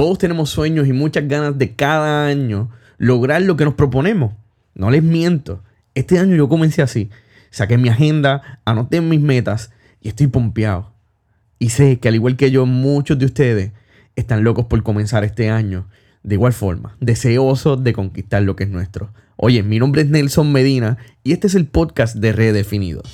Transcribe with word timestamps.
Todos 0.00 0.16
tenemos 0.16 0.48
sueños 0.48 0.88
y 0.88 0.94
muchas 0.94 1.28
ganas 1.28 1.58
de 1.58 1.74
cada 1.74 2.26
año 2.26 2.70
lograr 2.96 3.42
lo 3.42 3.58
que 3.58 3.66
nos 3.66 3.74
proponemos. 3.74 4.32
No 4.74 4.90
les 4.90 5.02
miento. 5.02 5.62
Este 5.94 6.18
año 6.18 6.34
yo 6.36 6.48
comencé 6.48 6.80
así. 6.80 7.10
Saqué 7.50 7.76
mi 7.76 7.90
agenda, 7.90 8.62
anoté 8.64 9.02
mis 9.02 9.20
metas 9.20 9.72
y 10.00 10.08
estoy 10.08 10.28
pompeado. 10.28 10.94
Y 11.58 11.68
sé 11.68 11.98
que 11.98 12.08
al 12.08 12.14
igual 12.14 12.38
que 12.38 12.50
yo, 12.50 12.64
muchos 12.64 13.18
de 13.18 13.26
ustedes 13.26 13.72
están 14.16 14.42
locos 14.42 14.64
por 14.64 14.82
comenzar 14.82 15.22
este 15.22 15.50
año. 15.50 15.86
De 16.22 16.36
igual 16.36 16.54
forma, 16.54 16.96
deseosos 17.00 17.84
de 17.84 17.92
conquistar 17.92 18.42
lo 18.42 18.56
que 18.56 18.64
es 18.64 18.70
nuestro. 18.70 19.12
Oye, 19.36 19.62
mi 19.62 19.78
nombre 19.78 20.00
es 20.00 20.08
Nelson 20.08 20.50
Medina 20.50 20.96
y 21.22 21.32
este 21.32 21.46
es 21.46 21.54
el 21.54 21.66
podcast 21.66 22.16
de 22.16 22.32
Redefinidos. 22.32 23.04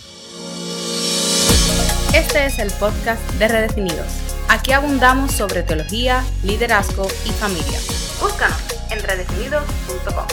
Este 2.15 2.47
es 2.47 2.61
el 2.61 2.71
podcast 2.79 3.29
de 3.41 3.49
Redefinidos. 3.49 4.26
Aquí 4.49 4.73
abundamos 4.73 5.33
sobre 5.33 5.63
teología, 5.63 6.25
liderazgo 6.45 7.07
y 7.25 7.31
familia. 7.31 7.79
Búscanos 8.21 8.57
en 8.91 9.03
redefinidos.com. 9.03 10.27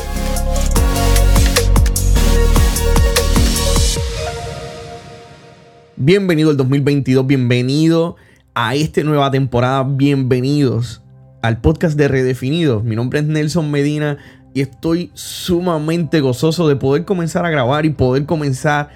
Bienvenido 5.96 6.52
al 6.52 6.58
2022, 6.58 7.26
bienvenido 7.26 8.16
a 8.54 8.76
esta 8.76 9.02
nueva 9.04 9.32
temporada, 9.32 9.84
bienvenidos 9.84 11.02
al 11.42 11.60
podcast 11.62 11.98
de 11.98 12.08
Redefinidos. 12.08 12.84
Mi 12.84 12.96
nombre 12.96 13.20
es 13.20 13.26
Nelson 13.26 13.72
Medina 13.72 14.18
y 14.54 14.62
estoy 14.62 15.12
sumamente 15.14 16.22
gozoso 16.22 16.68
de 16.68 16.76
poder 16.76 17.06
comenzar 17.06 17.46
a 17.46 17.50
grabar 17.50 17.86
y 17.86 17.90
poder 17.90 18.26
comenzar 18.26 18.90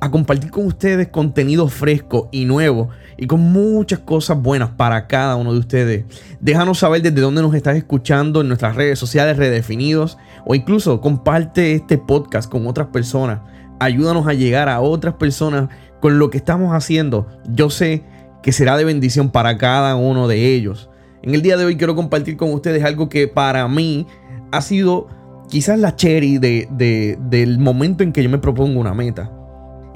a, 0.00 0.10
compartir 0.10 0.50
con 0.50 0.66
ustedes 0.66 1.08
contenido 1.08 1.68
fresco 1.68 2.28
y 2.30 2.44
nuevo 2.44 2.90
y 3.16 3.26
con 3.26 3.40
muchas 3.40 4.00
cosas 4.00 4.40
buenas 4.40 4.70
para 4.70 5.06
cada 5.06 5.36
uno 5.36 5.52
de 5.52 5.60
ustedes. 5.60 6.04
Déjanos 6.40 6.78
saber 6.78 7.00
desde 7.02 7.20
dónde 7.20 7.42
nos 7.42 7.54
estás 7.54 7.76
escuchando 7.76 8.42
en 8.42 8.48
nuestras 8.48 8.76
redes 8.76 8.98
sociales 8.98 9.38
redefinidos 9.38 10.18
o 10.44 10.54
incluso 10.54 11.00
comparte 11.00 11.74
este 11.74 11.96
podcast 11.96 12.50
con 12.50 12.66
otras 12.66 12.88
personas. 12.88 13.40
Ayúdanos 13.80 14.26
a 14.26 14.34
llegar 14.34 14.68
a 14.68 14.80
otras 14.80 15.14
personas 15.14 15.68
con 16.00 16.18
lo 16.18 16.30
que 16.30 16.38
estamos 16.38 16.74
haciendo, 16.74 17.26
yo 17.48 17.70
sé 17.70 18.04
que 18.42 18.52
será 18.52 18.76
de 18.76 18.84
bendición 18.84 19.30
para 19.30 19.58
cada 19.58 19.96
uno 19.96 20.28
de 20.28 20.54
ellos. 20.54 20.90
En 21.22 21.34
el 21.34 21.42
día 21.42 21.56
de 21.56 21.64
hoy 21.64 21.76
quiero 21.76 21.96
compartir 21.96 22.36
con 22.36 22.52
ustedes 22.52 22.84
algo 22.84 23.08
que 23.08 23.26
para 23.26 23.66
mí 23.66 24.06
ha 24.50 24.60
sido 24.60 25.08
quizás 25.48 25.78
la 25.78 25.96
cherry 25.96 26.38
de, 26.38 27.16
del 27.20 27.58
momento 27.58 28.02
en 28.02 28.12
que 28.12 28.22
yo 28.22 28.30
me 28.30 28.38
propongo 28.38 28.80
una 28.80 28.94
meta. 28.94 29.30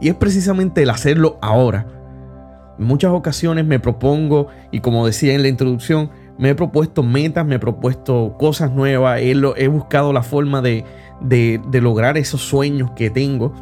Y 0.01 0.09
es 0.09 0.15
precisamente 0.15 0.83
el 0.83 0.91
hacerlo 0.91 1.39
ahora. 1.41 1.87
En 2.79 2.87
muchas 2.87 3.13
ocasiones 3.13 3.65
me 3.65 3.79
propongo, 3.79 4.49
y 4.71 4.81
como 4.81 5.07
decía 5.07 5.35
en 5.35 5.43
la 5.43 5.49
introducción, 5.49 6.11
me 6.39 6.51
he 6.51 6.55
propuesto 6.55 7.03
metas, 7.03 7.47
me 7.47 7.57
he 7.57 7.59
propuesto 7.59 8.37
cosas 8.39 8.73
nuevas, 8.73 9.21
he, 9.21 9.69
buscado 9.69 10.13
la 10.13 10.23
forma 10.23 10.63
de, 10.63 10.85
de 11.21 11.81
lograr 11.81 12.17
esos 12.17 12.41
sueños 12.41 12.91
que 12.97 13.11
tengo 13.11 13.53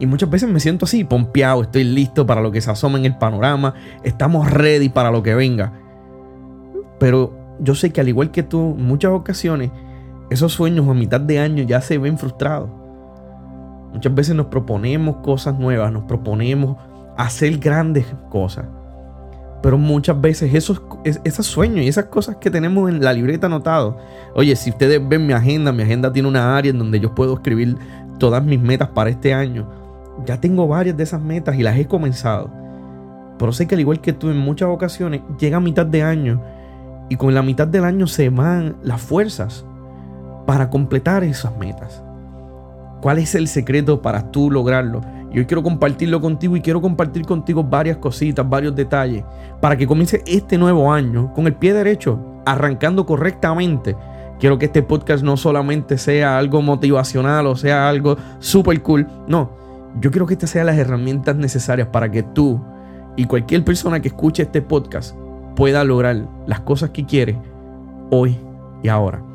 y 0.00 0.06
muchas 0.06 0.30
veces 0.30 0.48
me 0.48 0.60
siento 0.60 0.84
así, 0.84 1.04
pompeado, 1.04 1.62
estoy 1.62 1.84
listo 1.84 2.24
para 2.24 2.40
lo 2.40 2.52
que 2.52 2.60
se 2.60 2.70
asoma 2.70 2.98
en 2.98 3.04
el 3.04 3.16
panorama, 3.16 3.74
estamos 4.04 4.50
ready 4.50 4.88
para 4.88 5.10
lo 5.10 5.22
que 5.22 5.34
venga. 5.34 5.72
Pero 7.00 7.36
yo 7.58 7.74
sé 7.74 7.90
que 7.90 8.00
al 8.00 8.08
igual 8.08 8.30
que 8.30 8.44
tú, 8.44 8.76
en 8.78 8.86
muchas 8.86 9.10
ocasiones, 9.10 9.70
esos 10.30 10.52
sueños 10.52 10.88
a 10.88 10.94
mitad 10.94 11.20
de 11.20 11.38
año 11.38 11.64
ya 11.64 11.80
se 11.80 11.98
ven 11.98 12.18
frustrados. 12.18 12.70
Muchas 13.92 14.14
veces 14.14 14.34
nos 14.34 14.46
proponemos 14.46 15.16
cosas 15.16 15.58
nuevas, 15.58 15.92
nos 15.92 16.04
proponemos 16.04 16.76
hacer 17.16 17.58
grandes 17.58 18.06
cosas. 18.28 18.66
Pero 19.62 19.76
muchas 19.76 20.20
veces 20.20 20.54
esos, 20.54 20.80
esos 21.04 21.46
sueños 21.46 21.84
y 21.84 21.88
esas 21.88 22.04
cosas 22.04 22.36
que 22.36 22.50
tenemos 22.50 22.88
en 22.88 23.02
la 23.02 23.12
libreta 23.12 23.46
anotado. 23.46 23.96
Oye, 24.34 24.54
si 24.54 24.70
ustedes 24.70 25.00
ven 25.08 25.26
mi 25.26 25.32
agenda, 25.32 25.72
mi 25.72 25.82
agenda 25.82 26.12
tiene 26.12 26.28
una 26.28 26.56
área 26.56 26.70
en 26.70 26.78
donde 26.78 27.00
yo 27.00 27.14
puedo 27.14 27.34
escribir 27.34 27.76
todas 28.18 28.44
mis 28.44 28.60
metas 28.60 28.88
para 28.90 29.10
este 29.10 29.34
año 29.34 29.68
ya 30.24 30.40
tengo 30.40 30.66
varias 30.66 30.96
de 30.96 31.04
esas 31.04 31.20
metas 31.20 31.56
y 31.56 31.62
las 31.62 31.76
he 31.76 31.86
comenzado. 31.86 32.50
Pero 33.38 33.52
sé 33.52 33.66
que 33.66 33.74
al 33.74 33.80
igual 33.80 34.00
que 34.00 34.12
tú 34.12 34.30
en 34.30 34.38
muchas 34.38 34.68
ocasiones 34.68 35.22
llega 35.38 35.58
a 35.58 35.60
mitad 35.60 35.86
de 35.86 36.02
año 36.02 36.42
y 37.08 37.16
con 37.16 37.34
la 37.34 37.42
mitad 37.42 37.68
del 37.68 37.84
año 37.84 38.06
se 38.06 38.28
van 38.28 38.76
las 38.82 39.00
fuerzas 39.00 39.64
para 40.48 40.70
completar 40.70 41.24
esas 41.24 41.54
metas. 41.58 42.02
¿Cuál 43.02 43.18
es 43.18 43.34
el 43.34 43.48
secreto 43.48 44.00
para 44.00 44.30
tú 44.30 44.50
lograrlo? 44.50 45.02
Y 45.30 45.40
hoy 45.40 45.44
quiero 45.44 45.62
compartirlo 45.62 46.22
contigo 46.22 46.56
y 46.56 46.62
quiero 46.62 46.80
compartir 46.80 47.26
contigo 47.26 47.62
varias 47.62 47.98
cositas, 47.98 48.48
varios 48.48 48.74
detalles, 48.74 49.24
para 49.60 49.76
que 49.76 49.86
comience 49.86 50.22
este 50.26 50.56
nuevo 50.56 50.90
año 50.90 51.34
con 51.34 51.46
el 51.46 51.52
pie 51.52 51.74
derecho, 51.74 52.18
arrancando 52.46 53.04
correctamente. 53.04 53.94
Quiero 54.40 54.58
que 54.58 54.64
este 54.64 54.82
podcast 54.82 55.22
no 55.22 55.36
solamente 55.36 55.98
sea 55.98 56.38
algo 56.38 56.62
motivacional 56.62 57.46
o 57.46 57.54
sea 57.54 57.86
algo 57.86 58.16
super 58.38 58.80
cool, 58.80 59.06
no, 59.26 59.50
yo 60.00 60.10
quiero 60.10 60.24
que 60.24 60.32
estas 60.32 60.48
sean 60.48 60.64
las 60.64 60.78
herramientas 60.78 61.36
necesarias 61.36 61.88
para 61.88 62.10
que 62.10 62.22
tú 62.22 62.58
y 63.16 63.26
cualquier 63.26 63.66
persona 63.66 64.00
que 64.00 64.08
escuche 64.08 64.44
este 64.44 64.62
podcast 64.62 65.14
pueda 65.56 65.84
lograr 65.84 66.26
las 66.46 66.60
cosas 66.60 66.88
que 66.88 67.04
quiere 67.04 67.36
hoy 68.10 68.38
y 68.82 68.88
ahora. 68.88 69.28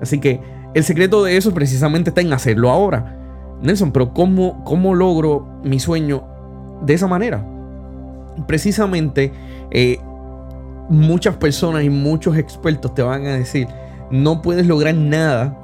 Así 0.00 0.18
que 0.18 0.40
el 0.74 0.84
secreto 0.84 1.24
de 1.24 1.36
eso 1.36 1.52
precisamente 1.52 2.10
está 2.10 2.20
en 2.20 2.32
hacerlo 2.32 2.70
ahora. 2.70 3.16
Nelson, 3.62 3.92
pero 3.92 4.12
¿cómo, 4.14 4.64
cómo 4.64 4.94
logro 4.94 5.46
mi 5.62 5.80
sueño 5.80 6.24
de 6.82 6.94
esa 6.94 7.06
manera? 7.06 7.44
Precisamente 8.46 9.32
eh, 9.70 9.98
muchas 10.88 11.36
personas 11.36 11.84
y 11.84 11.90
muchos 11.90 12.36
expertos 12.36 12.94
te 12.94 13.02
van 13.02 13.26
a 13.26 13.36
decir, 13.36 13.68
no 14.10 14.42
puedes 14.42 14.66
lograr 14.66 14.94
nada 14.94 15.56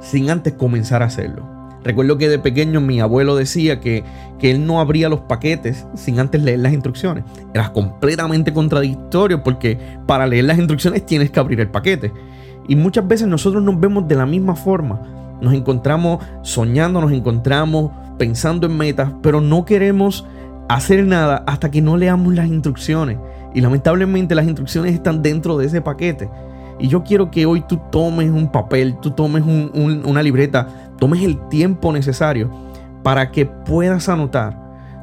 sin 0.00 0.30
antes 0.30 0.52
comenzar 0.52 1.02
a 1.02 1.06
hacerlo. 1.06 1.50
Recuerdo 1.84 2.16
que 2.16 2.28
de 2.28 2.38
pequeño 2.38 2.80
mi 2.80 3.00
abuelo 3.00 3.34
decía 3.34 3.80
que, 3.80 4.04
que, 4.38 4.52
él 4.52 4.66
no 4.66 4.80
abría 4.80 5.08
los 5.08 5.20
paquetes 5.20 5.84
sin 5.94 6.20
antes 6.20 6.40
leer 6.40 6.60
las 6.60 6.72
instrucciones. 6.72 7.24
Era 7.52 7.72
completamente 7.72 8.52
contradictorio 8.52 9.42
porque 9.42 9.78
para 10.06 10.26
leer 10.28 10.44
las 10.44 10.58
instrucciones 10.58 11.04
tienes 11.04 11.30
que 11.32 11.40
abrir 11.40 11.58
el 11.58 11.68
paquete. 11.68 12.12
Y 12.68 12.76
muchas 12.76 13.06
veces 13.06 13.28
nosotros 13.28 13.62
nos 13.62 13.78
vemos 13.78 14.06
de 14.08 14.14
la 14.14 14.26
misma 14.26 14.54
forma. 14.54 15.00
Nos 15.40 15.54
encontramos 15.54 16.24
soñando, 16.42 17.00
nos 17.00 17.12
encontramos 17.12 17.90
pensando 18.18 18.66
en 18.66 18.76
metas, 18.76 19.12
pero 19.22 19.40
no 19.40 19.64
queremos 19.64 20.26
hacer 20.68 21.04
nada 21.04 21.42
hasta 21.46 21.70
que 21.70 21.82
no 21.82 21.96
leamos 21.96 22.34
las 22.34 22.46
instrucciones. 22.46 23.18
Y 23.54 23.60
lamentablemente 23.60 24.34
las 24.34 24.46
instrucciones 24.46 24.94
están 24.94 25.22
dentro 25.22 25.58
de 25.58 25.66
ese 25.66 25.80
paquete. 25.80 26.30
Y 26.78 26.88
yo 26.88 27.04
quiero 27.04 27.30
que 27.30 27.46
hoy 27.46 27.62
tú 27.68 27.80
tomes 27.90 28.30
un 28.30 28.50
papel, 28.50 28.96
tú 29.00 29.10
tomes 29.10 29.44
una 29.44 30.22
libreta, 30.22 30.68
tomes 30.98 31.22
el 31.22 31.48
tiempo 31.48 31.92
necesario 31.92 32.50
para 33.02 33.30
que 33.30 33.46
puedas 33.46 34.08
anotar 34.08 34.56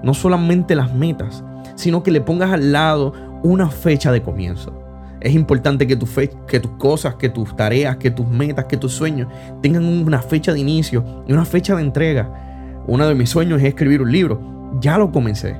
no 0.03 0.13
solamente 0.13 0.75
las 0.75 0.93
metas, 0.93 1.43
sino 1.75 2.03
que 2.03 2.11
le 2.11 2.21
pongas 2.21 2.51
al 2.51 2.71
lado 2.71 3.13
una 3.43 3.69
fecha 3.69 4.11
de 4.11 4.21
comienzo. 4.21 4.73
Es 5.21 5.33
importante 5.33 5.85
que, 5.85 5.95
tu 5.95 6.07
que 6.47 6.59
tus 6.59 6.71
cosas, 6.71 7.15
que 7.15 7.29
tus 7.29 7.55
tareas, 7.55 7.97
que 7.97 8.09
tus 8.09 8.27
metas, 8.27 8.65
que 8.65 8.77
tus 8.77 8.93
sueños 8.93 9.27
tengan 9.61 9.85
una 9.85 10.21
fecha 10.21 10.53
de 10.53 10.59
inicio 10.59 11.23
y 11.27 11.33
una 11.33 11.45
fecha 11.45 11.75
de 11.75 11.81
entrega. 11.81 12.83
Uno 12.87 13.07
de 13.07 13.15
mis 13.15 13.29
sueños 13.29 13.61
es 13.61 13.67
escribir 13.67 14.01
un 14.01 14.11
libro. 14.11 14.41
Ya 14.79 14.97
lo 14.97 15.11
comencé. 15.11 15.57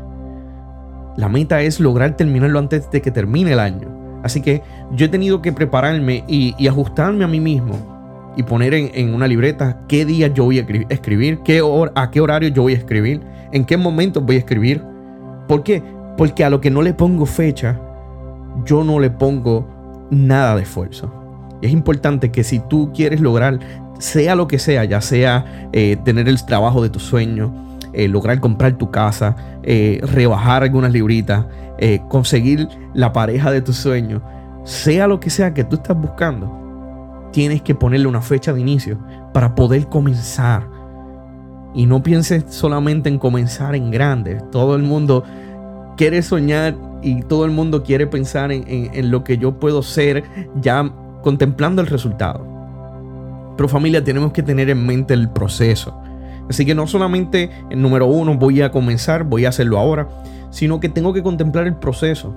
La 1.18 1.28
meta 1.28 1.62
es 1.62 1.80
lograr 1.80 2.16
terminarlo 2.16 2.60
antes 2.60 2.90
de 2.90 3.02
que 3.02 3.12
termine 3.12 3.52
el 3.52 3.60
año. 3.60 4.00
Así 4.24 4.42
que 4.42 4.62
yo 4.92 5.06
he 5.06 5.10
tenido 5.10 5.42
que 5.42 5.52
prepararme 5.52 6.24
y, 6.28 6.68
ajustarme 6.68 7.26
a 7.26 7.28
mí 7.28 7.40
mismo 7.40 8.34
y 8.38 8.44
poner 8.44 8.74
en, 8.74 9.14
una 9.14 9.28
libreta 9.28 9.82
qué 9.88 10.06
día 10.06 10.28
yo 10.28 10.46
voy 10.46 10.60
a 10.60 10.66
escribir, 10.90 11.40
qué 11.40 11.62
a 11.96 12.12
qué 12.12 12.22
horario 12.22 12.50
yo 12.50 12.62
voy 12.62 12.74
a 12.74 12.78
escribir, 12.78 13.22
en 13.52 13.66
qué 13.66 13.76
momento 13.76 14.22
voy 14.22 14.38
a 14.38 14.40
escribir. 14.40 14.82
¿Por 15.48 15.64
qué? 15.64 15.84
Porque 16.18 16.44
a 16.44 16.50
lo 16.50 16.62
que 16.62 16.70
no 16.70 16.82
le 16.82 16.94
pongo 16.94 17.26
fecha, 17.26 17.80
yo 18.66 18.84
no 18.84 19.00
le 19.00 19.10
pongo 19.10 19.68
nada 20.12 20.56
de 20.56 20.64
esfuerzo. 20.64 21.14
Es 21.62 21.72
importante 21.72 22.32
que 22.32 22.44
si 22.44 22.60
tú 22.60 22.92
quieres 22.94 23.20
lograr, 23.20 23.60
sea 24.00 24.36
lo 24.36 24.48
que 24.48 24.60
sea, 24.60 24.86
ya 24.86 25.02
sea 25.02 25.70
eh, 25.74 25.98
tener 26.04 26.28
el 26.28 26.44
trabajo 26.46 26.82
de 26.82 26.90
tu 26.90 27.00
sueño, 27.00 27.54
eh, 27.94 28.08
lograr 28.08 28.40
comprar 28.40 28.78
tu 28.78 28.90
casa, 28.92 29.36
eh, 29.64 30.00
rebajar 30.04 30.64
algunas 30.64 30.92
libritas, 30.92 31.46
conseguir 32.10 32.68
la 32.94 33.14
pareja 33.14 33.52
de 33.52 33.62
tus 33.62 33.78
sueños, 33.78 34.22
sea 34.66 35.08
lo 35.08 35.22
que 35.22 35.30
sea 35.30 35.54
que 35.54 35.64
tú 35.64 35.78
estás 35.78 35.96
buscando, 35.96 37.30
tienes 37.32 37.62
que 37.62 37.74
ponerle 37.74 38.08
una 38.08 38.22
fecha 38.22 38.52
de 38.52 38.60
inicio 38.60 39.00
para 39.34 39.56
poder 39.56 39.88
comenzar. 39.88 40.68
Y 41.74 41.86
no 41.86 42.04
pienses 42.04 42.44
solamente 42.50 43.08
en 43.08 43.18
comenzar 43.18 43.76
en 43.76 43.92
grande. 43.92 44.42
Todo 44.52 44.76
el 44.76 44.84
mundo 44.84 45.24
quiere 46.00 46.22
soñar 46.22 46.78
y 47.02 47.24
todo 47.24 47.44
el 47.44 47.52
mundo 47.52 47.84
quiere 47.84 48.08
pensar 48.08 48.54
en 48.54 49.12
lo 49.12 49.26
que 49.26 49.38
yo 49.38 49.60
puedo 49.60 49.84
ser 49.84 50.24
ya 50.62 50.90
contemplando 51.22 51.82
el 51.82 51.88
resultado. 51.88 52.48
Pero 53.58 53.68
familia, 53.68 54.02
tenemos 54.02 54.32
que 54.32 54.42
tener 54.42 54.70
en 54.70 54.86
mente 54.86 55.14
el 55.14 55.30
proceso. 55.30 56.02
Así 56.50 56.66
que 56.66 56.74
no 56.74 56.88
solamente 56.88 57.50
el 57.70 57.82
número 57.82 58.06
uno 58.06 58.38
voy 58.38 58.62
a 58.62 58.72
comenzar, 58.72 59.26
voy 59.26 59.44
a 59.44 59.50
hacerlo 59.50 59.78
ahora, 59.78 60.08
sino 60.52 60.80
que 60.80 60.88
tengo 60.88 61.12
que 61.12 61.22
contemplar 61.22 61.68
el 61.68 61.76
proceso. 61.76 62.34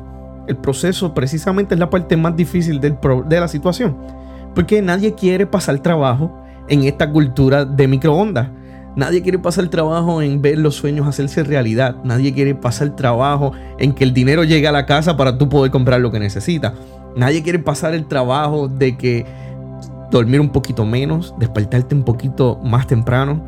El 0.48 0.56
proceso 0.56 1.14
precisamente 1.14 1.74
es 1.74 1.78
la 1.78 1.88
parte 1.88 2.16
más 2.16 2.34
difícil 2.34 2.80
de 2.80 2.96
la 3.40 3.46
situación. 3.46 3.96
Porque 4.56 4.82
nadie 4.82 5.14
quiere 5.14 5.46
pasar 5.46 5.78
trabajo 5.78 6.36
en 6.66 6.82
esta 6.82 7.08
cultura 7.08 7.64
de 7.64 7.86
microondas. 7.86 8.48
Nadie 8.94 9.22
quiere 9.22 9.38
pasar 9.38 9.68
trabajo 9.68 10.20
en 10.20 10.42
ver 10.42 10.58
los 10.58 10.74
sueños 10.74 11.06
hacerse 11.06 11.42
realidad. 11.42 11.96
Nadie 12.04 12.34
quiere 12.34 12.54
pasar 12.54 12.94
trabajo 12.94 13.52
en 13.78 13.94
que 13.94 14.04
el 14.04 14.12
dinero 14.12 14.44
llegue 14.44 14.68
a 14.68 14.72
la 14.72 14.84
casa 14.84 15.16
para 15.16 15.38
tú 15.38 15.48
poder 15.48 15.70
comprar 15.70 16.00
lo 16.00 16.10
que 16.10 16.20
necesitas. 16.20 16.74
Nadie 17.16 17.42
quiere 17.42 17.58
pasar 17.58 17.94
el 17.94 18.06
trabajo 18.06 18.68
de 18.68 18.96
que 18.98 19.24
dormir 20.10 20.40
un 20.40 20.50
poquito 20.50 20.84
menos, 20.84 21.34
despertarte 21.38 21.94
un 21.94 22.04
poquito 22.04 22.60
más 22.62 22.86
temprano, 22.86 23.42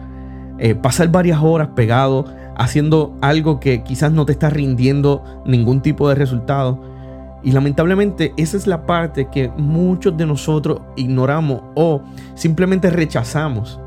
eh, 0.58 0.74
pasar 0.74 1.08
varias 1.08 1.42
horas 1.42 1.68
pegado 1.76 2.24
haciendo 2.56 3.14
algo 3.20 3.60
que 3.60 3.82
quizás 3.82 4.12
no 4.12 4.24
te 4.24 4.32
está 4.32 4.48
rindiendo 4.48 5.22
ningún 5.44 5.82
tipo 5.82 6.08
de 6.08 6.14
resultado. 6.14 6.80
Y 7.42 7.52
lamentablemente 7.52 8.32
esa 8.38 8.56
es 8.56 8.66
la 8.66 8.86
parte 8.86 9.28
que 9.28 9.50
muchos 9.58 10.16
de 10.16 10.24
nosotros 10.24 10.80
ignoramos 10.96 11.60
o 11.74 12.00
simplemente 12.34 12.88
rechazamos. 12.88 13.78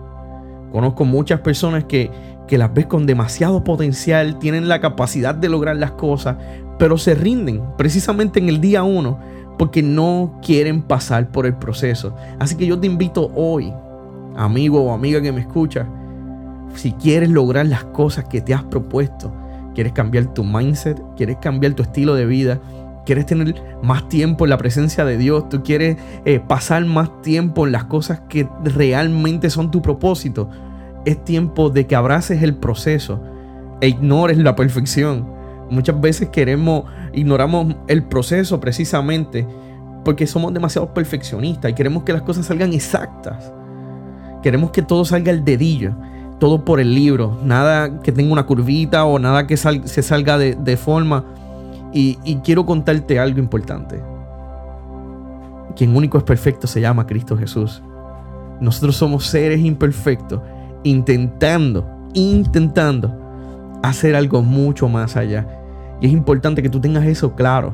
Conozco 0.71 1.05
muchas 1.05 1.39
personas 1.41 1.85
que, 1.85 2.11
que 2.47 2.57
las 2.57 2.73
ves 2.73 2.85
con 2.85 3.05
demasiado 3.05 3.63
potencial, 3.63 4.39
tienen 4.39 4.67
la 4.67 4.79
capacidad 4.79 5.35
de 5.35 5.49
lograr 5.49 5.75
las 5.75 5.91
cosas, 5.91 6.37
pero 6.77 6.97
se 6.97 7.15
rinden 7.15 7.61
precisamente 7.77 8.39
en 8.39 8.49
el 8.49 8.61
día 8.61 8.83
uno 8.83 9.19
porque 9.57 9.81
no 9.81 10.39
quieren 10.45 10.81
pasar 10.81 11.29
por 11.29 11.45
el 11.45 11.55
proceso. 11.55 12.15
Así 12.39 12.55
que 12.55 12.67
yo 12.67 12.79
te 12.79 12.87
invito 12.87 13.31
hoy, 13.35 13.73
amigo 14.35 14.83
o 14.83 14.93
amiga 14.93 15.21
que 15.21 15.31
me 15.31 15.41
escucha, 15.41 15.87
si 16.75 16.91
quieres 16.93 17.29
lograr 17.29 17.65
las 17.65 17.83
cosas 17.85 18.25
que 18.25 18.41
te 18.41 18.53
has 18.53 18.63
propuesto, 18.63 19.33
quieres 19.73 19.93
cambiar 19.93 20.33
tu 20.33 20.43
mindset, 20.43 21.01
quieres 21.15 21.37
cambiar 21.37 21.73
tu 21.73 21.83
estilo 21.83 22.15
de 22.15 22.25
vida, 22.25 22.59
quieres 23.07 23.25
tener 23.25 23.55
más 23.81 24.09
tiempo 24.09 24.45
en 24.45 24.51
la 24.51 24.57
presencia 24.57 25.05
de 25.05 25.17
Dios, 25.17 25.47
tú 25.49 25.63
quieres 25.63 25.97
eh, 26.25 26.39
pasar 26.39 26.85
más 26.85 27.21
tiempo 27.21 27.65
en 27.65 27.71
las 27.71 27.85
cosas 27.85 28.21
que 28.27 28.47
realmente 28.63 29.49
son 29.49 29.71
tu 29.71 29.81
propósito, 29.81 30.49
es 31.05 31.23
tiempo 31.23 31.69
de 31.69 31.87
que 31.87 31.95
abraces 31.95 32.43
el 32.43 32.55
proceso 32.55 33.23
e 33.79 33.87
ignores 33.87 34.37
la 34.37 34.55
perfección. 34.55 35.25
Muchas 35.69 35.99
veces 35.99 36.29
queremos, 36.29 36.83
ignoramos 37.13 37.75
el 37.87 38.03
proceso 38.03 38.59
precisamente 38.59 39.47
porque 40.03 40.27
somos 40.27 40.53
demasiado 40.53 40.93
perfeccionistas 40.93 41.71
y 41.71 41.73
queremos 41.73 42.03
que 42.03 42.13
las 42.13 42.23
cosas 42.23 42.45
salgan 42.45 42.73
exactas. 42.73 43.53
Queremos 44.43 44.71
que 44.71 44.81
todo 44.81 45.05
salga 45.05 45.31
al 45.31 45.45
dedillo, 45.45 45.95
todo 46.39 46.65
por 46.65 46.79
el 46.79 46.93
libro, 46.93 47.39
nada 47.43 48.01
que 48.01 48.11
tenga 48.11 48.33
una 48.33 48.45
curvita 48.45 49.05
o 49.05 49.17
nada 49.17 49.47
que 49.47 49.55
se 49.55 50.03
salga 50.03 50.37
de, 50.37 50.77
forma. 50.77 51.23
Y, 51.99 52.35
quiero 52.43 52.63
contarte 52.63 53.19
algo 53.19 53.39
importante. 53.39 53.99
Quien 55.75 55.95
único 55.95 56.19
es 56.19 56.23
perfecto 56.23 56.67
se 56.67 56.79
llama 56.79 57.07
Cristo 57.07 57.35
Jesús. 57.35 57.81
Nosotros 58.61 58.95
somos 58.95 59.25
seres 59.25 59.61
imperfectos 59.61 60.39
intentando, 60.83 61.89
intentando 62.13 63.11
hacer 63.81 64.15
algo 64.15 64.43
mucho 64.43 64.87
más 64.87 65.17
allá. 65.17 65.47
Y 65.99 66.05
es 66.05 66.13
importante 66.13 66.61
que 66.61 66.69
tú 66.69 66.79
tengas 66.79 67.03
eso 67.05 67.33
claro. 67.33 67.73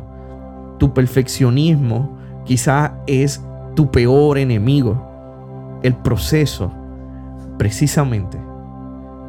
Tu 0.80 0.94
perfeccionismo 0.94 2.18
quizás 2.46 2.92
es 3.08 3.44
tu 3.76 3.92
peor 3.92 4.38
enemigo. 4.38 5.06
El 5.84 5.96
proceso, 5.96 6.72
precisamente, 7.58 8.40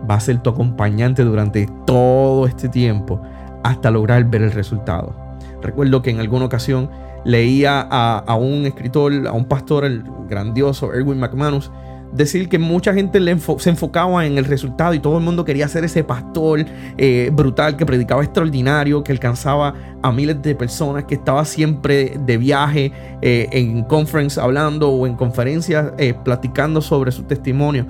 va 0.08 0.14
a 0.14 0.20
ser 0.20 0.40
tu 0.40 0.50
acompañante 0.50 1.24
durante 1.24 1.68
todo 1.84 2.46
este 2.46 2.68
tiempo 2.68 3.20
hasta 3.64 3.90
lograr 3.90 4.24
ver 4.24 4.42
el 4.42 4.52
resultado. 4.52 5.16
Recuerdo 5.60 6.02
que 6.02 6.10
en 6.10 6.20
alguna 6.20 6.44
ocasión 6.44 6.90
leía 7.24 7.80
a, 7.80 8.34
un 8.36 8.66
escritor, 8.66 9.26
a 9.26 9.32
un 9.32 9.46
pastor, 9.46 9.84
el 9.84 10.04
grandioso 10.28 10.92
Erwin 10.92 11.18
McManus, 11.18 11.70
decir 12.12 12.48
que 12.48 12.58
mucha 12.58 12.94
gente 12.94 13.18
se 13.58 13.70
enfocaba 13.70 14.24
en 14.26 14.38
el 14.38 14.44
resultado 14.44 14.94
y 14.94 15.00
todo 15.00 15.18
el 15.18 15.24
mundo 15.24 15.44
quería 15.44 15.66
ser 15.66 15.84
ese 15.84 16.04
pastor 16.04 16.64
eh, 16.96 17.30
brutal 17.32 17.76
que 17.76 17.86
predicaba 17.86 18.22
extraordinario, 18.22 19.02
que 19.02 19.10
alcanzaba 19.10 19.74
a 20.02 20.12
miles 20.12 20.40
de 20.42 20.54
personas, 20.54 21.04
que 21.04 21.14
estaba 21.14 21.44
siempre 21.46 22.18
de 22.24 22.36
viaje 22.36 22.92
eh, 23.22 23.48
en 23.50 23.82
conference 23.84 24.38
hablando 24.38 24.90
o 24.90 25.06
en 25.06 25.16
conferencias 25.16 25.92
eh, 25.98 26.14
platicando 26.24 26.82
sobre 26.82 27.10
su 27.10 27.24
testimonio. 27.24 27.86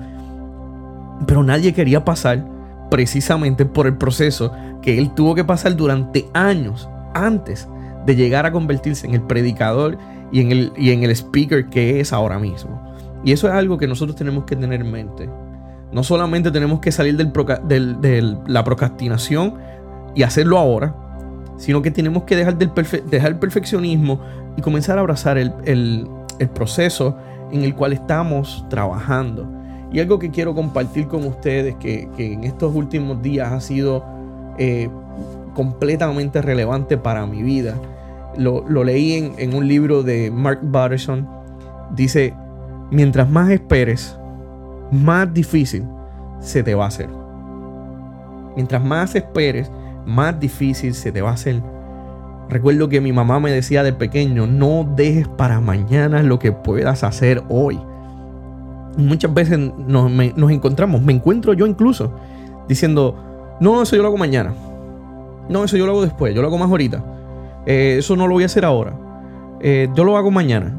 Pero 1.27 1.43
nadie 1.43 1.73
quería 1.73 2.03
pasar 2.03 2.54
precisamente 2.95 3.65
por 3.65 3.87
el 3.87 3.97
proceso 3.97 4.53
que 4.81 4.97
él 4.97 5.13
tuvo 5.13 5.35
que 5.35 5.43
pasar 5.43 5.75
durante 5.75 6.25
años 6.33 6.87
antes 7.13 7.67
de 8.05 8.15
llegar 8.15 8.45
a 8.45 8.53
convertirse 8.53 9.05
en 9.05 9.15
el 9.15 9.21
predicador 9.21 9.97
y 10.31 10.39
en 10.39 10.53
el, 10.53 10.71
y 10.77 10.91
en 10.91 11.03
el 11.03 11.11
speaker 11.11 11.65
que 11.65 11.99
es 11.99 12.13
ahora 12.13 12.39
mismo. 12.39 12.81
Y 13.25 13.33
eso 13.33 13.49
es 13.49 13.53
algo 13.53 13.77
que 13.77 13.85
nosotros 13.85 14.15
tenemos 14.15 14.45
que 14.45 14.55
tener 14.55 14.79
en 14.79 14.91
mente. 14.93 15.29
No 15.91 16.03
solamente 16.03 16.51
tenemos 16.51 16.79
que 16.79 16.93
salir 16.93 17.17
de 17.17 18.37
la 18.47 18.63
procrastinación 18.63 19.55
y 20.15 20.23
hacerlo 20.23 20.57
ahora, 20.57 20.95
sino 21.57 21.81
que 21.81 21.91
tenemos 21.91 22.23
que 22.23 22.37
dejar, 22.37 22.57
del 22.57 22.71
dejar 23.09 23.31
el 23.33 23.39
perfeccionismo 23.39 24.21
y 24.55 24.61
comenzar 24.61 24.97
a 24.97 25.01
abrazar 25.01 25.37
el, 25.37 26.07
proceso 26.53 27.17
en 27.51 27.63
el 27.63 27.75
cual 27.75 27.91
estamos 27.91 28.65
trabajando. 28.69 29.64
Y 29.91 29.99
algo 29.99 30.19
que 30.19 30.31
quiero 30.31 30.53
compartir 30.53 31.07
con 31.07 31.25
ustedes 31.25 31.75
que, 31.75 32.09
en 32.17 32.43
estos 32.43 32.75
últimos 32.75 33.21
días 33.21 33.51
ha 33.51 33.61
sido 33.61 34.03
eh, 34.57 34.89
completamente 35.53 36.41
relevante 36.41 36.97
para 36.97 37.25
mi 37.25 37.43
vida. 37.43 37.75
Lo, 38.37 38.63
leí 38.83 39.13
en, 39.13 39.33
en, 39.37 39.55
un 39.55 39.67
libro 39.67 40.03
de 40.03 40.31
Mark 40.31 40.59
Batterson. 40.61 41.27
Dice, 41.95 42.33
mientras 42.91 43.29
más 43.29 43.49
esperes, 43.51 44.17
más 44.91 45.33
difícil 45.33 45.85
se 46.39 46.63
te 46.63 46.75
va 46.75 46.85
a 46.85 46.87
hacer. 46.87 47.09
Mientras 48.55 48.83
más 48.83 49.15
esperes, 49.15 49.71
más 50.05 50.39
difícil 50.39 50.93
se 50.93 51.11
te 51.11 51.21
va 51.21 51.31
a 51.31 51.33
hacer. 51.33 51.61
Recuerdo 52.49 52.89
que 52.89 53.01
mi 53.01 53.11
mamá 53.11 53.39
me 53.39 53.51
decía 53.51 53.83
de 53.83 53.93
pequeño, 53.93 54.45
no 54.45 54.87
dejes 54.95 55.27
para 55.27 55.59
mañana 55.61 56.21
lo 56.21 56.37
que 56.37 56.51
puedas 56.51 57.03
hacer 57.03 57.43
hoy. 57.49 57.79
Muchas 58.97 59.33
veces 59.33 59.59
nos, 59.59 60.51
encontramos, 60.51 61.01
me 61.01 61.13
encuentro 61.13 61.53
yo 61.53 61.67
incluso, 61.67 62.13
diciendo, 62.67 63.15
no, 63.59 63.81
eso 63.81 63.95
yo 63.95 64.01
lo 64.01 64.07
hago 64.07 64.17
mañana. 64.17 64.53
No, 65.49 65.63
eso 65.63 65.77
yo 65.77 65.85
lo 65.85 65.91
hago 65.91 66.01
después, 66.01 66.33
yo 66.33 66.41
lo 66.41 66.47
hago 66.47 66.57
más 66.57 66.69
ahorita. 66.69 67.03
Eh, 67.65 67.97
eso 67.99 68.15
no 68.15 68.27
lo 68.27 68.35
voy 68.35 68.43
a 68.43 68.45
hacer 68.47 68.65
ahora. 68.65 68.93
Eh, 69.59 69.89
yo 69.95 70.03
lo 70.03 70.17
hago 70.17 70.31
mañana. 70.31 70.75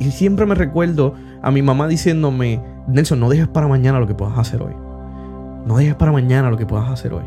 Y 0.00 0.10
siempre 0.10 0.46
me 0.46 0.54
recuerdo 0.54 1.14
a 1.42 1.50
mi 1.50 1.62
mamá 1.62 1.86
diciéndome, 1.86 2.60
Nelson, 2.86 3.20
no 3.20 3.28
dejes 3.28 3.48
para 3.48 3.68
mañana 3.68 4.00
lo 4.00 4.06
que 4.06 4.14
puedas 4.14 4.38
hacer 4.38 4.62
hoy. 4.62 4.74
No 5.66 5.76
dejes 5.76 5.94
para 5.94 6.12
mañana 6.12 6.50
lo 6.50 6.56
que 6.56 6.66
puedas 6.66 6.90
hacer 6.90 7.12
hoy. 7.12 7.24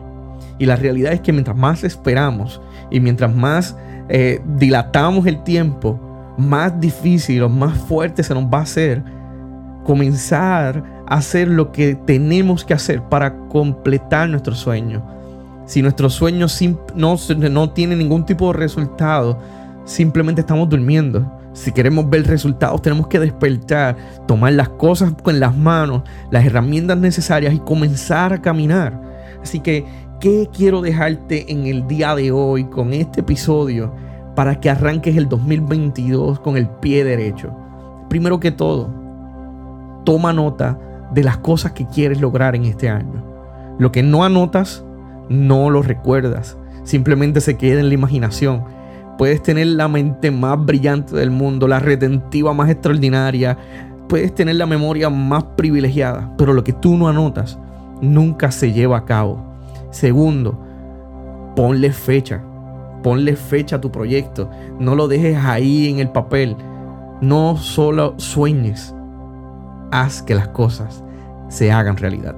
Y 0.58 0.66
la 0.66 0.76
realidad 0.76 1.14
es 1.14 1.22
que 1.22 1.32
mientras 1.32 1.56
más 1.56 1.84
esperamos 1.84 2.62
y 2.90 3.00
mientras 3.00 3.34
más 3.34 3.78
eh, 4.10 4.42
dilatamos 4.58 5.26
el 5.26 5.44
tiempo, 5.44 6.00
más 6.38 6.80
difícil 6.80 7.44
o 7.44 7.50
más 7.50 7.78
fuerte 7.78 8.24
se 8.24 8.34
nos 8.34 8.46
va 8.46 8.60
a 8.60 8.64
hacer 8.64 9.04
comenzar 9.86 10.84
a 11.08 11.16
hacer 11.16 11.48
lo 11.48 11.72
que 11.72 11.96
tenemos 11.96 12.66
que 12.66 12.74
hacer 12.74 13.02
para 13.04 13.38
completar 13.48 14.28
nuestro 14.28 14.54
sueño. 14.56 15.02
Si 15.66 15.82
nuestro 15.82 16.10
sueño 16.10 16.48
no, 16.96 17.16
no 17.50 17.70
tiene 17.70 17.96
ningún 17.96 18.26
tipo 18.26 18.52
de 18.52 18.60
resultado, 18.60 19.40
simplemente 19.86 20.42
estamos 20.42 20.68
durmiendo. 20.68 21.32
Si 21.54 21.72
queremos 21.72 22.10
ver 22.10 22.28
resultados, 22.28 22.82
tenemos 22.82 23.08
que 23.08 23.20
despertar, 23.20 23.96
tomar 24.28 24.54
las 24.54 24.70
cosas 24.70 25.14
con 25.24 25.40
las 25.40 25.56
manos, 25.56 26.02
las 26.30 26.46
herramientas 26.46 26.98
necesarias 26.98 27.54
y 27.54 27.60
comenzar 27.60 28.34
a 28.34 28.42
caminar. 28.42 29.02
Así 29.42 29.60
que, 29.60 29.86
¿qué 30.20 30.50
quiero 30.52 30.82
dejarte 30.82 31.52
en 31.52 31.68
el 31.68 31.88
día 31.88 32.14
de 32.16 32.32
hoy 32.32 32.66
con 32.66 32.94
este 32.94 33.22
episodio 33.22 33.94
para 34.36 34.60
que 34.60 34.70
arranques 34.70 35.16
el 35.16 35.30
2022 35.30 36.40
con 36.42 36.58
el 36.58 36.68
pie 36.68 37.04
derecho? 37.04 37.56
Primero 38.10 38.40
que 38.40 38.52
todo, 38.52 39.05
toma 40.06 40.32
nota 40.32 40.80
de 41.12 41.24
las 41.24 41.38
cosas 41.38 41.74
que 41.74 41.86
quieres 41.86 42.22
lograr 42.22 42.56
en 42.56 42.64
este 42.64 42.88
año. 42.90 43.24
Lo 43.78 43.92
que 43.92 44.04
no 44.04 44.24
anotas, 44.24 44.86
no 45.28 45.70
lo 45.70 45.82
recuerdas. 45.82 46.58
Simplemente 46.84 47.42
se 47.42 47.58
queda 47.58 47.82
en 47.82 47.90
la 47.90 47.96
imaginación 47.96 48.64
Puedes 49.18 49.42
tener 49.42 49.68
la 49.68 49.88
mente 49.88 50.30
más 50.30 50.64
brillante 50.66 51.16
del 51.16 51.32
mundo, 51.32 51.70
la 51.70 51.80
retentiva 51.80 52.54
más 52.54 52.70
extraordinaria, 52.70 53.58
puedes 54.10 54.36
tener 54.36 54.58
la 54.58 54.66
memoria 54.66 55.10
más 55.10 55.44
privilegiada, 55.56 56.34
pero 56.38 56.54
lo 56.54 56.66
que 56.66 56.74
tú 56.74 56.98
no 56.98 57.08
anotas 57.08 57.58
nunca 58.02 58.52
se 58.52 58.74
lleva 58.74 58.98
a 58.98 59.06
cabo. 59.06 59.42
Segundo, 59.90 60.60
ponle 61.56 61.94
fecha. 61.94 62.44
Ponle 63.04 63.36
fecha 63.36 63.78
a 63.78 63.82
tu 63.82 63.92
proyecto. 63.92 64.50
No 64.80 64.96
lo 64.96 65.08
dejes 65.08 65.38
ahí 65.38 65.90
en 65.90 66.00
el 66.00 66.10
papel. 66.10 66.58
No 67.22 67.56
solo 67.56 68.16
sueñes. 68.18 68.95
Haz 69.92 70.22
que 70.22 70.36
las 70.36 70.48
cosas 70.50 71.04
se 71.50 71.72
hagan 71.72 71.98
realidad. 71.98 72.36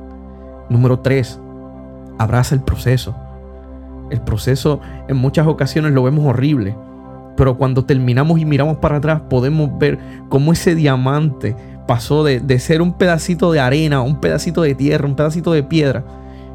Número 0.70 1.00
tres, 1.00 1.40
abraza 2.18 2.56
el 2.56 2.62
proceso. 2.62 3.16
El 4.10 4.22
proceso 4.22 4.80
en 5.08 5.18
muchas 5.18 5.48
ocasiones 5.48 5.92
lo 5.92 6.04
vemos 6.04 6.26
horrible, 6.26 6.76
pero 7.36 7.58
cuando 7.58 7.86
terminamos 7.86 8.40
y 8.40 8.46
miramos 8.46 8.78
para 8.78 8.98
atrás 8.98 9.22
podemos 9.30 9.78
ver 9.78 10.00
cómo 10.30 10.54
ese 10.54 10.76
diamante 10.76 11.56
pasó 11.88 12.24
de, 12.24 12.40
de 12.40 12.60
ser 12.60 12.82
un 12.82 12.94
pedacito 12.94 13.52
de 13.52 13.60
arena, 13.60 14.02
un 14.02 14.20
pedacito 14.20 14.62
de 14.62 14.76
tierra, 14.76 15.08
un 15.08 15.16
pedacito 15.16 15.52
de 15.52 15.64
piedra, 15.64 16.04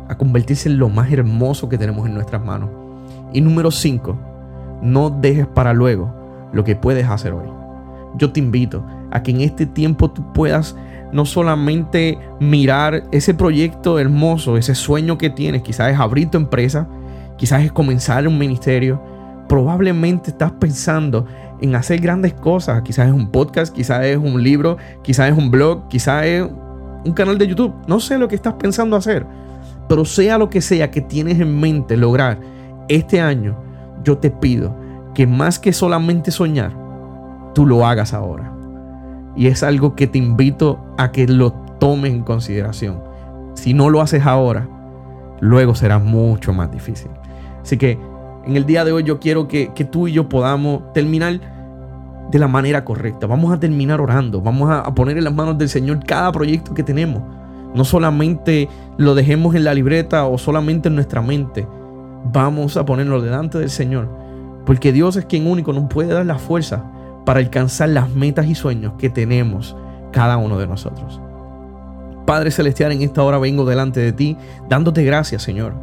a 0.09 0.17
convertirse 0.17 0.69
en 0.69 0.79
lo 0.79 0.89
más 0.89 1.11
hermoso 1.13 1.69
que 1.69 1.79
tenemos 1.79 2.07
en 2.07 2.15
nuestras 2.15 2.45
manos. 2.45 2.71
Y 3.33 3.41
número 3.41 3.71
5, 3.71 4.17
no 4.83 5.11
dejes 5.11 5.47
para 5.47 5.73
luego 5.73 6.13
lo 6.53 6.65
que 6.65 6.77
puedes 6.77 7.07
hacer 7.09 7.33
hoy. 7.33 7.62
Yo 8.17 8.33
te 8.33 8.41
invito 8.41 8.85
a 9.11 9.23
que 9.23 9.31
en 9.31 9.41
este 9.41 9.67
tiempo 9.67 10.11
tú 10.11 10.33
puedas 10.33 10.77
no 11.13 11.27
solamente 11.27 12.19
mirar 12.41 13.05
ese 13.13 13.35
proyecto 13.35 13.99
hermoso, 13.99 14.57
ese 14.57 14.75
sueño 14.75 15.19
que 15.19 15.31
tienes, 15.31 15.63
quizás 15.63 15.93
es 15.93 16.01
abrir 16.01 16.31
tu 16.31 16.39
empresa, 16.39 16.89
quizás 17.37 17.63
es 17.63 17.73
comenzar 17.73 18.27
un 18.27 18.39
ministerio, 18.39 19.01
probablemente 19.49 20.31
estás 20.31 20.53
pensando 20.53 21.27
en 21.61 21.75
hacer 21.75 22.01
grandes 22.01 22.33
cosas, 22.33 22.83
quizás 22.83 23.09
es 23.09 23.13
un 23.13 23.31
podcast, 23.31 23.75
quizás 23.75 24.05
es 24.07 24.17
un 24.17 24.43
libro, 24.43 24.79
quizás 25.03 25.31
es 25.31 25.37
un 25.37 25.51
blog, 25.51 25.89
quizás 25.89 26.25
es 26.25 26.49
un 27.05 27.13
canal 27.13 27.37
de 27.37 27.47
YouTube, 27.47 27.75
no 27.87 28.01
sé 28.01 28.17
lo 28.17 28.29
que 28.29 28.35
estás 28.35 28.55
pensando 28.55 28.97
hacer, 28.97 29.27
pero 29.89 30.05
sea 30.05 30.39
lo 30.39 30.49
que 30.49 30.61
sea 30.61 30.91
que 30.91 31.03
tienes 31.03 31.39
en 31.39 31.61
mente 31.61 31.97
lograr 31.97 32.41
este 32.89 33.21
año, 33.21 33.57
yo 34.03 34.19
te 34.19 34.31
pido 34.31 34.75
que 35.15 35.27
más 35.27 35.59
que 35.59 35.73
solamente 35.73 36.31
soñar, 36.31 36.73
tú 37.55 37.67
lo 37.67 37.87
hagas 37.87 38.15
ahora. 38.15 38.53
Y 39.37 39.47
es 39.47 39.63
algo 39.63 39.95
que 39.95 40.07
te 40.07 40.19
invito 40.19 40.79
a 40.99 41.13
que 41.13 41.27
lo 41.27 41.53
tomes 41.79 42.13
en 42.13 42.23
consideración. 42.23 43.03
Si 43.55 43.75
no 43.75 43.91
lo 43.91 44.01
haces 44.01 44.27
ahora, 44.27 44.69
luego 45.41 45.75
será 45.75 45.99
mucho 45.99 46.53
más 46.53 46.71
difícil. 46.71 47.11
Así 47.63 47.77
que 47.77 47.99
en 48.45 48.57
el 48.57 48.67
día 48.67 48.85
de 48.85 48.93
hoy 48.93 49.05
yo 49.05 49.19
quiero 49.21 49.49
que, 49.49 49.71
tú 49.91 50.09
y 50.09 50.13
yo 50.13 50.29
podamos 50.29 50.93
terminar 50.93 51.41
de 52.31 52.39
la 52.39 52.49
manera 52.49 52.85
correcta. 52.85 53.27
Vamos 53.27 53.53
a 53.53 53.61
terminar 53.61 54.01
orando. 54.01 54.41
Vamos 54.41 54.71
a, 54.71 54.81
a 54.81 54.95
poner 54.95 55.19
en 55.19 55.25
las 55.25 55.35
manos 55.35 55.59
del 55.59 55.69
Señor 55.69 56.05
cada 56.05 56.31
proyecto 56.33 56.75
que 56.75 56.83
tenemos. 56.83 57.23
No 57.75 57.85
solamente 57.85 58.69
lo 58.99 59.15
dejemos 59.15 59.55
en 59.55 59.65
la 59.65 59.75
libreta 59.75 60.27
o 60.27 60.37
solamente 60.39 60.89
en 60.89 60.95
nuestra 60.95 61.23
mente. 61.23 61.67
Vamos 62.33 62.77
a 62.77 62.85
ponerlo 62.85 63.21
delante 63.21 63.59
del 63.59 63.71
Señor. 63.71 64.09
Porque 64.67 64.93
Dios 64.93 65.17
es 65.17 65.25
quien 65.25 65.47
único 65.47 65.73
nos 65.73 65.89
puede 65.89 66.13
dar 66.13 66.27
la 66.27 66.39
fuerza 66.39 66.85
para 67.25 67.41
alcanzar 67.41 67.89
las 67.89 68.11
metas 68.11 68.47
y 68.47 68.55
sueños 68.55 68.95
que 68.99 69.11
tenemos 69.11 69.77
cada 70.13 70.37
uno 70.37 70.59
de 70.59 70.67
nosotros. 70.67 71.21
Padre 72.27 72.51
Celestial, 72.51 72.93
en 72.93 73.03
esta 73.03 73.23
hora 73.23 73.39
vengo 73.39 73.65
delante 73.65 74.01
de 74.01 74.13
ti 74.13 74.37
dándote 74.69 75.05
gracias, 75.05 75.43
Señor. 75.43 75.75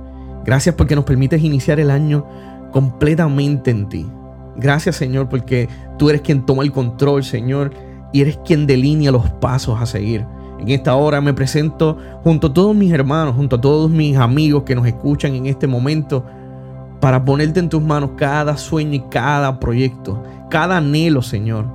Gracias 0.46 0.76
porque 0.76 0.96
nos 0.96 1.06
permites 1.06 1.44
iniciar 1.44 1.80
el 1.80 1.92
año 1.92 2.26
completamente 2.72 3.72
en 3.72 3.90
ti. 3.90 4.06
Gracias, 4.56 4.96
Señor, 4.96 5.30
porque 5.30 5.70
tú 5.98 6.10
eres 6.10 6.22
quien 6.22 6.46
toma 6.46 6.64
el 6.64 6.72
control, 6.72 7.24
Señor, 7.24 7.72
y 8.12 8.22
eres 8.22 8.38
quien 8.46 8.68
delinea 8.68 9.12
los 9.12 9.30
pasos 9.30 9.82
a 9.82 9.86
seguir. 9.86 10.26
En 10.60 10.68
esta 10.70 10.96
hora 10.96 11.22
me 11.22 11.34
presento 11.34 11.98
junto 12.24 12.48
a 12.48 12.54
todos 12.54 12.76
mis 12.76 12.92
hermanos, 12.92 13.36
junto 13.36 13.56
a 13.56 13.62
todos 13.62 13.90
mis 13.90 14.18
amigos 14.18 14.64
que 14.64 14.76
nos 14.76 14.86
escuchan 14.86 15.34
en 15.36 15.46
este 15.46 15.68
momento, 15.68 16.26
para 17.00 17.24
ponerte 17.24 17.60
en 17.60 17.70
tus 17.70 17.82
manos 17.82 18.12
cada 18.18 18.58
sueño 18.58 18.94
y 18.94 19.00
cada 19.10 19.60
proyecto, 19.60 20.22
cada 20.50 20.78
anhelo, 20.78 21.22
Señor, 21.22 21.66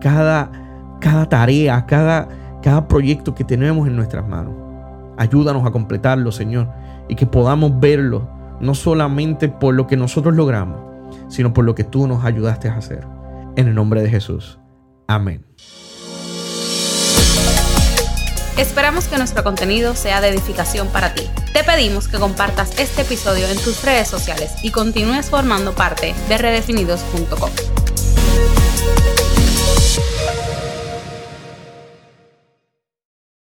cada, 0.00 0.50
cada 1.00 1.28
tarea, 1.28 1.86
cada, 1.86 2.28
cada 2.62 2.86
proyecto 2.86 3.34
que 3.34 3.44
tenemos 3.44 3.86
en 3.88 3.96
nuestras 3.96 4.26
manos. 4.28 4.54
Ayúdanos 5.16 5.66
a 5.66 5.70
completarlo, 5.70 6.32
Señor, 6.32 6.68
y 7.08 7.14
que 7.14 7.26
podamos 7.26 7.78
verlo, 7.80 8.28
no 8.60 8.74
solamente 8.74 9.48
por 9.48 9.74
lo 9.74 9.86
que 9.86 9.96
nosotros 9.96 10.34
logramos, 10.34 10.80
sino 11.28 11.52
por 11.52 11.64
lo 11.64 11.74
que 11.74 11.84
tú 11.84 12.06
nos 12.06 12.24
ayudaste 12.24 12.68
a 12.68 12.76
hacer. 12.76 13.06
En 13.56 13.68
el 13.68 13.74
nombre 13.74 14.02
de 14.02 14.10
Jesús. 14.10 14.58
Amén. 15.06 15.44
Esperamos 18.56 19.06
que 19.06 19.18
nuestro 19.18 19.42
contenido 19.42 19.96
sea 19.96 20.20
de 20.20 20.28
edificación 20.28 20.88
para 20.88 21.12
ti. 21.12 21.28
Te 21.52 21.64
pedimos 21.64 22.06
que 22.06 22.18
compartas 22.18 22.78
este 22.78 23.02
episodio 23.02 23.48
en 23.48 23.58
tus 23.58 23.82
redes 23.82 24.08
sociales 24.08 24.52
y 24.62 24.70
continúes 24.70 25.28
formando 25.28 25.74
parte 25.74 26.14
de 26.28 26.38
redefinidos.com. 26.38 27.83